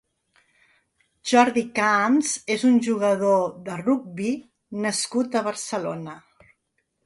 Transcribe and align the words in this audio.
Jordi 1.31 1.63
Camps 1.81 2.31
és 2.57 2.65
un 2.71 2.81
jugador 2.89 3.45
de 3.69 3.77
rugbi 3.85 4.35
nascut 4.89 5.41
a 5.43 5.47
Barcelona. 5.53 6.21